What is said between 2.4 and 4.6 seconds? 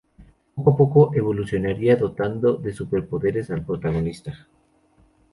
de superpoderes al protagonista.